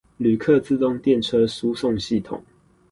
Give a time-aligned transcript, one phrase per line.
[0.17, 2.41] 旅客自動電車輸送系統